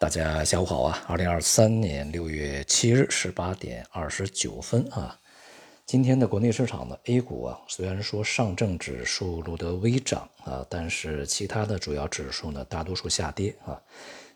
[0.00, 1.04] 大家下午好啊！
[1.08, 5.14] 二零二三年六月七日十八点二十九分啊，
[5.84, 13.78] 今天的国内市场呢，A 股啊，虽然说上证指数录得微涨啊，但是其他的主要指数呢，大多数下跌啊。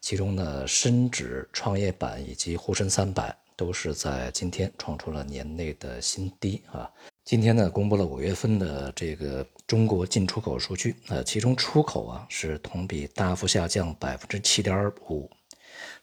[0.00, 6.90] 其中呢，深指、创业板以及沪深三百都是在今天创出了年内的新低啊。
[7.24, 15.30] 今天呢，公布了五月份的这个中国进出口数据，呃，其中出口啊是同比大幅下降百分之七点五。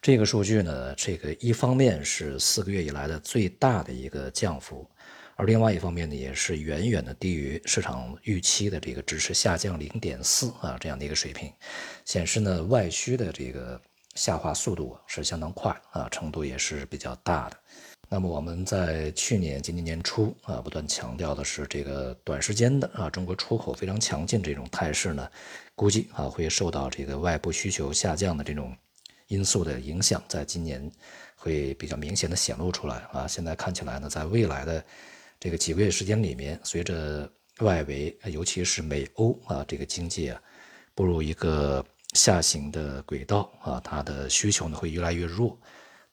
[0.01, 4.89] 这个数据呢，这个一方面是四个月以来的最大的一个降幅，
[5.35, 11.51] 而另外一方面呢，也是远远的低于市场预期的这个只是下降零点四啊这样的一个水平，
[12.05, 13.79] 显示呢外需的这个
[14.15, 17.57] 下滑速度是相当快啊，程度也是比较大的。
[18.11, 25.29] 那么我们在去年今年年初啊，不断强调的是这个短时间的啊中国出口非常强劲这种态势呢，
[25.75, 28.75] 估计啊会受到这个外部需求下降的这种。
[29.29, 30.91] 因素的影响，在今年
[31.35, 33.27] 会比较明显的显露出来啊！
[33.27, 34.83] 现在看起来呢，在未来的
[35.39, 40.41] 这个几个月时间里面，随着外围，尤其是美欧啊，这个经济啊，
[40.95, 45.55] 步入一个下行的轨道啊，它的需求呢会越来越弱，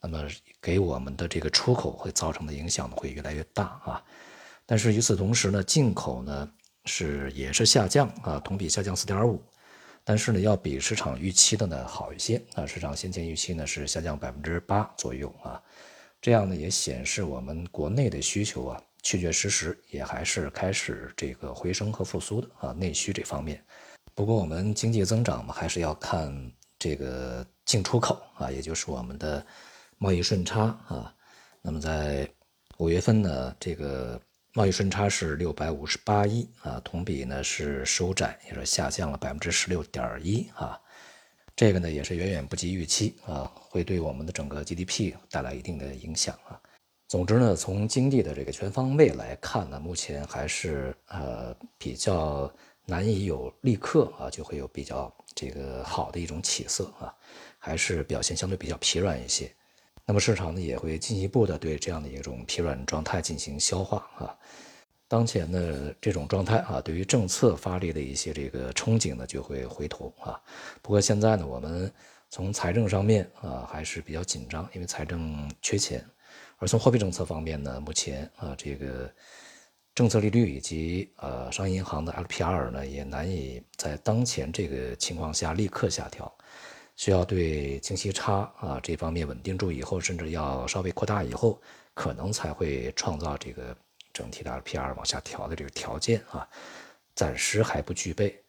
[0.01, 0.29] 那么
[0.61, 4.05] 给我们的这个出口会造成的影响呢会越来越大啊！
[4.67, 6.53] 但是与此同时呢，进口呢
[6.85, 9.43] 是也是下降啊，同比下降四点五。
[10.09, 12.65] 但是呢，要比市场预期的呢好一些啊。
[12.65, 15.61] 市场先前预期呢是下降百分之八左右啊，
[16.21, 22.71] 这样呢也显示我们国内的需求啊，确确实实也还是开始这个回升和复苏的啊。
[22.71, 23.61] 内需这方面，
[24.15, 26.33] 不过我们经济增长嘛，还是要看
[26.79, 29.45] 这个进出口啊，也就是我们的
[29.99, 31.13] 贸易顺差啊。
[31.61, 32.31] 那么在
[32.79, 34.21] 五月份呢，这个。
[34.57, 40.81] 贸易顺差是六百五十八亿啊，同比呢是收窄，也是下降了百分之十六点一啊。
[41.55, 46.59] 这个呢也是远远不及预期啊，会对我们的整个 GDP 带来一定的影响啊。
[47.07, 52.51] 总之呢，从经济的这个全方位来看呢，目前还是呃比较
[52.87, 57.15] 难以有立刻啊就会有比较这个好的一种起色啊，
[57.59, 59.55] 还是表现相对比较疲软一些。
[60.07, 64.39] 那么市场呢也会进一步的对这样的一种疲软状态进行消化啊。
[65.09, 70.41] 当前的这种状态啊，对于政策发力的一些这个憧憬呢就会回头啊。
[70.81, 71.93] 不过现在呢，我们
[72.31, 76.05] 从财政上面啊还是比较紧张，因为财政缺钱。
[76.59, 79.11] 而从货币政策方面呢，目前啊这个
[79.95, 86.33] 政策利率以及呃商业银行的 LPR 呢也难以在当前这个情况下立刻下调。
[86.97, 91.61] 需要对净息差啊这方面稳定住以后，甚至要稍微扩大以后，
[91.95, 93.77] 可能才会创造这个
[94.13, 96.49] 整体的 LPR 往下调的这个条件啊，
[97.15, 98.43] 暂时还不具备。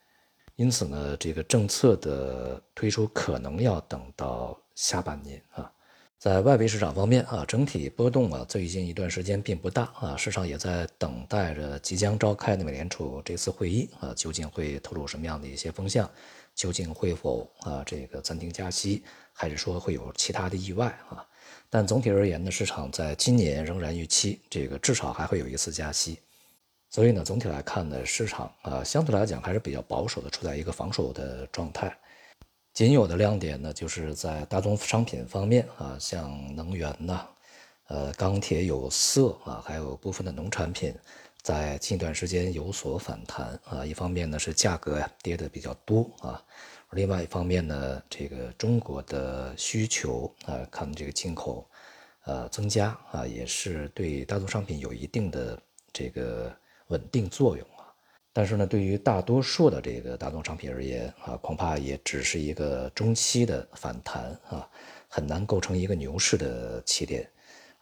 [0.55, 5.71] 因此呢，这个政策的推出可能要等到下半年啊。
[6.17, 16.09] 在外围市场方面啊，整体波动啊最近一段时间并不大啊，市场也在等待着即将召开的美联储这次会议啊，究竟会透露什么样的一些风向？
[16.57, 21.23] 究竟会否啊这个暂停加息，还是说会有其他的意外啊？
[21.69, 26.19] 但总体而言呢，市场在今年仍然预期这个至少还会有一次加息。
[26.89, 31.95] 所以呢，总体来看呢，市场啊相对来讲还是比较保守的，处在一个防守的状态。
[32.73, 37.27] 仅有的亮点呢，就是在大宗商品方面啊，像能源呐、
[37.87, 40.95] 呃钢铁、有色啊，还有部分的农产品，
[41.47, 43.85] 在近段时间有所反弹啊。
[43.85, 46.43] 一方面呢是价格呀跌的比较多啊，
[46.91, 51.65] 另外一方面呢，这个中国的需求啊，看这个进口
[52.25, 55.57] 呃增加啊，也是对大宗商品有一定的
[55.93, 56.53] 这个
[56.87, 57.87] 稳定作用啊。
[58.33, 64.69] 但是呢，对于大多数的这个大宗商品而言啊，恐怕也只是一个中期的反弹啊，
[65.07, 67.25] 很难构成一个牛市的起点。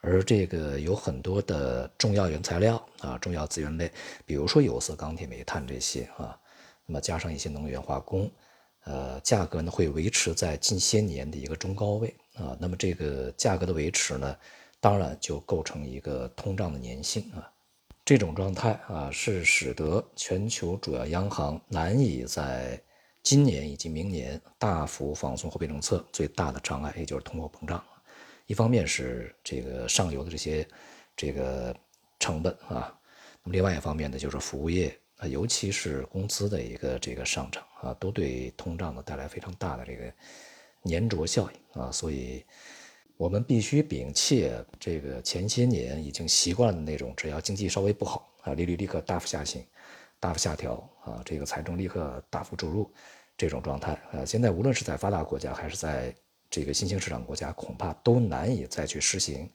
[0.06, 3.90] 而这个有很多的重要原材料啊，重要资源类，
[4.24, 6.38] 比如说有色、钢铁、煤炭这些啊，
[6.86, 8.30] 那么加上一些能源化工，
[8.84, 12.56] 呃，价格呢会维持在近些年的一个中高位啊。
[12.60, 14.36] 那么这个价格的维持呢，
[14.78, 17.50] 当然就构成一个通胀的粘性啊。
[18.04, 22.80] 这种状态啊，是使得全球主要央行难以在
[23.24, 27.82] 今年以及明年大幅放松货币政策最大的障碍，也就是通货膨胀。
[28.46, 30.66] 一方面是这个上游的这些
[31.16, 31.74] 这个
[32.18, 32.98] 成本啊，
[33.42, 40.12] 那么另外一方面呢，就是服务业啊，尤其是工资的一个这个上涨啊，都对通胀呢带来非常大的这个
[40.84, 42.44] 粘着效应啊，所以。
[43.18, 49.64] 我们必须摒弃这个前些年已经习惯的那种，只要经济稍微不好啊，利率立刻大幅下行、
[50.20, 52.92] 大幅下调啊，这个财政立刻大幅注入
[53.34, 54.22] 这种状态啊。
[54.22, 56.14] 现在无论是在发达国家还是在
[56.56, 59.46] 这个新兴市场国家恐怕都难以再去实行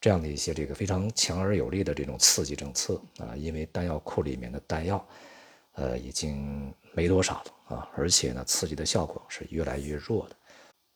[0.00, 5.06] 这样的一些这个非常强而有力的这种刺激政策啊，因为弹药库里面的弹药，
[5.74, 10.34] 呃，已经没多少了啊，而且呢，刺激的效果是越来越弱的，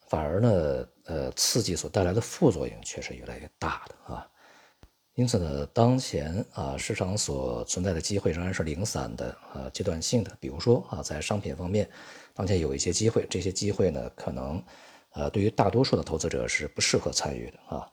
[0.09, 4.29] 反而呢，呃，刺激所带来的副作用却是越来越大的啊。
[5.15, 10.37] 因此呢，当前啊，市场所存在的机会仍然是零散的啊，阶段性的。
[10.41, 11.89] 比如说啊，在商品方面，
[12.35, 14.61] 当前有一些机会，这些机会呢，可能
[15.17, 17.91] 呃，对于大多数的投资者是不适合参与的啊。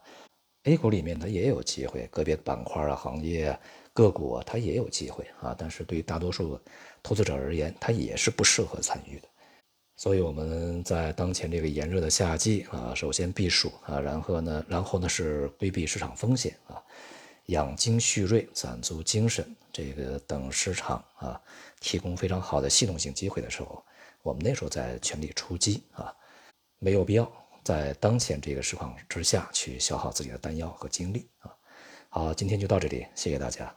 [0.64, 3.58] A 股里面它也有机会，个别板块啊、行业
[3.92, 6.60] 个股啊，它也有机会啊，但是对于大多数
[7.02, 9.28] 投资者而言，它也是不适合参与的。
[9.96, 16.82] 所以我们在当前这个炎热的夏季啊，首先避暑啊，然后呢，然后呢是规避市场风险啊。
[17.46, 21.40] 养精蓄锐，攒足精神，这个等市场啊
[21.78, 23.84] 提供非常好的系统性机会的时候，
[24.22, 26.10] 我们那时候再全力出击啊，
[26.84, 27.32] 没有必要
[27.64, 31.50] 在当前这个时况之下去消耗自己的弹药和精力啊。
[32.10, 33.74] 好，今天就到这里，谢谢大家。